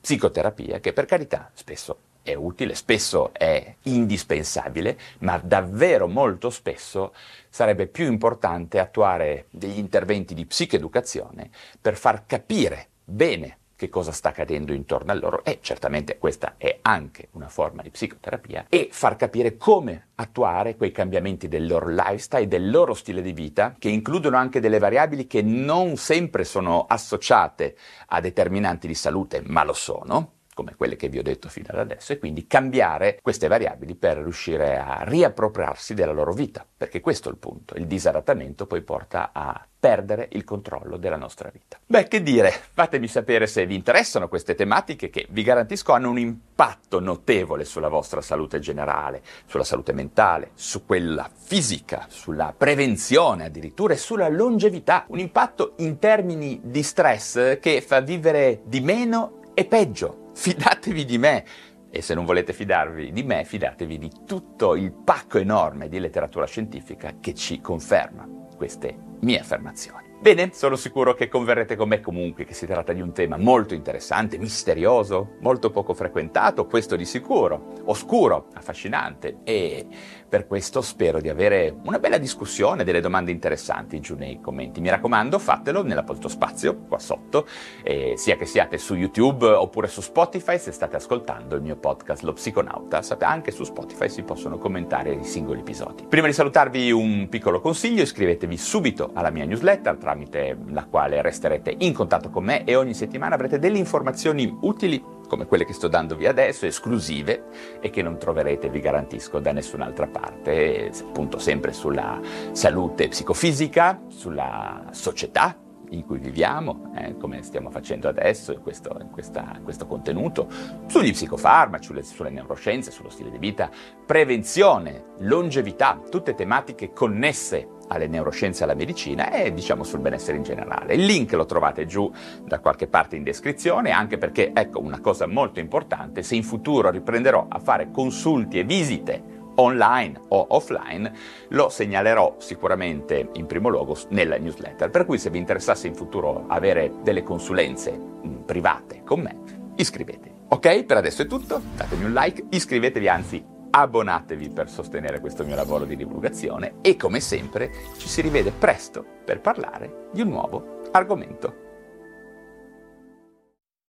psicoterapia, 0.01 0.81
che 0.81 0.93
per 0.93 1.05
carità 1.05 1.53
spesso 1.55 1.99
è 2.21 2.35
utile, 2.35 2.75
spesso 2.75 3.33
è 3.33 3.77
indispensabile, 3.83 4.99
ma 5.19 5.39
davvero 5.39 6.09
molto 6.09 6.51
spesso 6.51 7.15
sarebbe 7.49 7.87
più 7.87 8.07
importante 8.07 8.81
attuare 8.81 9.47
degli 9.51 9.79
interventi 9.79 10.35
di 10.35 10.47
psicoeducazione 10.47 11.49
per 11.81 11.97
far 11.97 12.27
capire 12.27 12.89
bene 13.05 13.59
che 13.77 13.89
cosa 13.89 14.11
sta 14.11 14.31
accadendo 14.31 14.73
intorno 14.73 15.12
a 15.12 15.15
loro. 15.15 15.45
E 15.45 15.59
certamente 15.61 16.19
questa 16.19 16.55
è 16.57 16.79
anche 16.83 17.29
una 17.33 17.49
forma 17.49 17.83
di 17.83 17.91
psicoterapia. 17.91 18.67
E 18.69 18.89
far 18.91 19.17
capire 19.17 19.57
come 19.57 20.09
attuare 20.17 20.77
quei 20.77 20.91
cambiamenti 20.91 21.47
del 21.47 21.67
loro 21.67 21.89
lifestyle, 21.89 22.49
del 22.49 22.71
loro 22.71 22.95
stile 22.95 23.23
di 23.23 23.33
vita, 23.33 23.75
che 23.79 23.91
includono 23.91 24.37
anche 24.37 24.61
delle 24.61 24.79
variabili 24.79 25.27
che 25.27 25.43
non 25.43 25.97
sempre 25.97 26.45
sono 26.45 26.87
associate 26.89 27.77
a 28.09 28.21
determinanti 28.21 28.87
di 28.87 28.95
salute, 28.95 29.43
ma 29.45 29.62
lo 29.62 29.75
sono, 29.75 30.36
come 30.57 30.75
quelle 30.75 30.97
che 30.97 31.11
vi 31.11 31.19
ho 31.19 31.23
detto 31.23 31.51
fino 31.51 31.66
ad 31.69 31.79
adesso, 31.79 32.14
e 32.14 32.19
quindi 32.19 32.47
cambiare 32.47 33.19
queste 33.21 33.47
variabili 33.47 33.95
per 33.95 34.16
riuscire 34.16 34.79
a 34.79 35.03
riappropriarsi 35.03 35.92
della 35.92 36.12
loro 36.12 36.33
vita, 36.33 36.64
perché 36.75 37.03
questo 37.03 37.29
è 37.29 37.33
il 37.33 37.37
punto. 37.37 37.75
Il 37.75 37.87
disadattamento 37.87 38.66
poi 38.66 38.81
porta 38.81 39.33
a 39.35 39.66
perdere 39.79 40.31
il 40.33 40.45
controllo 40.45 40.97
della 40.97 41.19
nostra 41.19 41.51
vita. 41.53 41.79
Beh, 41.85 42.09
che 42.09 42.23
dire, 42.23 42.51
fatemi 42.73 43.07
sapere 43.07 43.47
se 43.47 43.66
vi 43.66 43.75
interessano 43.75 44.29
queste 44.29 44.55
tematiche 44.55 45.11
che 45.11 45.27
vi 45.29 45.42
garantisco 45.42 45.92
hanno 45.92 46.09
un 46.09 46.19
impatto 46.19 47.01
notevole 47.01 47.66
sulla 47.66 47.88
vostra 47.88 48.23
salute 48.23 48.59
generale, 48.59 49.21
sulla 49.45 49.62
salute 49.62 49.92
mentale, 49.92 50.53
su 50.55 50.87
quella 50.87 51.31
fisica, 51.31 52.07
sulla 52.09 52.55
prevenzione 52.57 53.45
addirittura 53.45 53.92
e 53.92 53.99
sulla 53.99 54.29
longevità. 54.29 55.05
Un 55.09 55.19
impatto 55.19 55.75
in 55.77 55.99
termini 55.99 56.61
di 56.62 56.83
stress 56.83 57.59
che 57.61 57.83
fa 57.83 58.01
vivere 58.01 58.62
di 58.64 58.81
meno 58.81 59.42
e 59.53 59.66
peggio 59.66 60.25
fidatevi 60.37 61.05
di 61.05 61.18
me. 61.18 61.44
E 61.90 62.03
se 62.03 62.14
non 62.14 62.27
volete 62.27 62.53
fidarvi 62.53 63.11
di 63.11 63.22
me, 63.22 63.44
fidatevi 63.44 63.99
di 63.99 64.11
tutto 64.27 64.77
il 64.77 64.92
pacco 64.92 65.38
enorme 65.38 65.88
di 65.88 65.99
letteratura 65.99 66.44
scientifica 66.44 67.14
che 67.20 67.33
ci 67.33 67.61
conferma 67.61 68.29
queste 68.55 68.94
mie 69.20 69.38
affermazioni. 69.38 70.05
Bene, 70.18 70.51
sono 70.53 70.77
sicuro 70.77 71.14
che 71.14 71.29
converrete 71.29 71.77
con 71.77 71.88
me 71.88 72.01
comunque 72.01 72.44
che 72.44 72.55
si 72.55 72.66
tratta 72.66 72.92
di 72.92 73.01
un 73.01 73.12
tema 73.12 73.37
molto 73.37 73.75
interessante, 73.75 74.38
misterioso, 74.38 75.37
molto 75.40 75.70
poco 75.70 75.94
frequentato, 75.94 76.66
questo 76.66 76.96
di 76.96 77.05
sicuro, 77.05 77.72
oscuro, 77.85 78.49
affascinante 78.55 79.38
e 79.44 79.87
per 80.29 80.47
questo 80.47 80.81
spero 80.81 81.21
di 81.21 81.29
avere 81.29 81.75
una 81.85 81.99
bella 81.99 82.19
discussione, 82.19 82.85
delle 82.85 83.01
domande 83.01 83.31
interessanti 83.31 84.01
giù 84.01 84.15
nei 84.17 84.41
commenti. 84.41 84.81
Mi 84.81 84.89
raccomando, 84.89 85.39
fatelo 85.39 85.83
nell'apposito 85.83 86.29
spazio 86.29 86.77
qua 86.89 86.99
sotto, 86.99 87.47
eh, 87.83 88.15
sia 88.17 88.37
che 88.37 88.47
siate 88.47 88.79
su 88.79 88.95
YouTube 88.95 89.47
oppure 89.47 89.89
su 89.89 90.01
Spotify 90.01 90.59
se 90.59 90.73
state 90.73 90.97
ascoltando 90.97 91.55
il 91.57 91.62
mio 91.62 91.77
podcast 91.77 92.23
Lo 92.23 92.33
Psiconauta. 92.33 93.03
Anche 93.21 93.51
su 93.51 93.65
Spotify 93.65 94.09
si 94.09 94.23
possono 94.23 94.59
commentare 94.59 95.12
i 95.12 95.25
singoli 95.25 95.61
episodi. 95.61 96.05
Prima 96.09 96.27
di 96.27 96.33
salutarvi 96.33 96.91
un 96.91 97.29
piccolo 97.29 97.61
consiglio, 97.61 98.03
iscrivetevi 98.03 98.57
subito 98.57 99.11
alla 99.15 99.31
mia 99.31 99.45
newsletter 99.45 99.97
tramite 99.97 100.57
la 100.69 100.85
quale 100.85 101.23
resterete 101.23 101.75
in 101.79 101.93
contatto 101.93 102.31
con 102.31 102.45
me 102.45 102.65
e 102.65 102.75
ogni 102.75 102.95
settimana 102.95 103.35
avrete 103.35 103.59
delle 103.59 103.79
informazioni 103.79 104.57
utili 104.62 105.03
come 105.27 105.47
quelle 105.47 105.65
che 105.65 105.73
sto 105.73 105.89
dandovi 105.89 106.27
adesso, 106.27 106.67
esclusive 106.67 107.45
e 107.81 107.91
che 107.91 108.03
non 108.03 108.19
troverete, 108.19 108.69
vi 108.69 108.81
garantisco, 108.81 109.39
da 109.39 109.53
nessun'altra 109.53 110.07
parte, 110.07 110.91
appunto 111.01 111.39
sempre 111.39 111.73
sulla 111.73 112.21
salute 112.53 113.09
psicofisica, 113.09 114.03
sulla 114.09 114.89
società 114.93 115.59
in 115.91 116.05
cui 116.05 116.19
viviamo, 116.19 116.93
eh, 116.97 117.17
come 117.17 117.43
stiamo 117.43 117.71
facendo 117.71 118.09
adesso 118.09 118.53
in 118.53 118.61
questo, 118.61 118.97
in 119.01 119.11
questa, 119.11 119.55
in 119.57 119.62
questo 119.62 119.87
contenuto, 119.87 120.49
sugli 120.87 121.12
psicofarmaci, 121.12 121.85
sulle, 121.85 122.03
sulle, 122.03 122.31
neuroscienze, 122.31 122.91
sullo 122.91 123.11
stile 123.11 123.31
di 123.31 123.39
vita, 123.39 123.71
prevenzione, 124.05 125.05
longevità, 125.21 126.01
tutte 126.11 126.35
tematiche 126.35 126.93
connesse 126.93 127.69
alle 127.88 128.07
neuroscienze 128.07 128.61
e 128.61 128.64
alla 128.64 128.75
medicina 128.75 129.33
e 129.33 129.53
diciamo 129.53 129.85
sul 129.85 130.01
benessere 130.01 130.37
in 130.37 130.42
generale. 130.42 130.94
Il 130.94 131.05
link 131.05 131.33
lo 131.33 131.46
trovate 131.46 131.87
giù 131.87 132.11
da 132.44 132.61
qualche 132.61 132.87
parte 132.87 133.16
in 133.16 133.22
descrizione, 133.22 133.90
anche 133.90 134.18
perché, 134.18 134.53
ecco, 134.55 134.81
una 134.81 135.01
cosa 135.01 135.27
molto 135.27 135.61
importante, 135.61 136.22
se 136.22 136.35
in 136.35 136.42
futuro 136.42 136.90
riprenderò 136.90 137.46
a 137.49 137.59
fare 137.59 137.90
consulti 137.90 138.59
e 138.59 138.64
visite 138.64 139.35
online 139.57 140.20
o 140.29 140.46
offline, 140.51 141.11
lo 141.49 141.68
segnalerò 141.68 142.37
sicuramente 142.38 143.31
in 143.35 143.46
primo 143.46 143.68
luogo 143.68 143.96
nella 144.11 144.37
newsletter. 144.37 144.90
Per 144.90 145.05
cui 145.07 145.18
se 145.18 145.31
vi 145.31 145.38
interessasse 145.38 145.87
in 145.87 145.94
futuro 145.94 146.44
avere 146.49 146.92
delle 147.03 147.22
consulenze 147.22 147.96
mm, 147.96 148.42
private 148.44 149.03
con 149.05 149.20
me, 149.20 149.37
iscrivetevi. 149.77 150.35
Ok, 150.49 150.85
per 150.85 150.99
adesso 150.99 151.22
è 151.22 151.27
tutto, 151.27 151.61
datemi 151.77 152.05
un 152.05 152.12
like, 152.12 152.44
iscrivetevi 152.51 153.09
anzi 153.09 153.55
abbonatevi 153.70 154.50
per 154.50 154.68
sostenere 154.68 155.20
questo 155.20 155.44
mio 155.44 155.57
lavoro 155.57 155.85
di 155.85 155.96
divulgazione 155.96 156.76
e 156.81 156.96
come 156.96 157.20
sempre 157.20 157.70
ci 157.98 158.09
si 158.09 158.20
rivede 158.20 158.50
presto 158.50 159.05
per 159.24 159.40
parlare 159.40 160.09
di 160.12 160.22
un 160.22 160.29
nuovo 160.29 160.83
argomento. 160.92 161.65